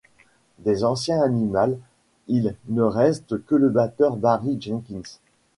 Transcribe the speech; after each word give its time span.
Des 0.57 0.83
anciens 0.83 1.21
Animals, 1.21 1.77
il 2.27 2.55
ne 2.69 2.81
reste 2.81 3.45
que 3.45 3.53
le 3.53 3.69
batteur 3.69 4.15
Barry 4.17 4.57
Jenkins. 4.59 5.19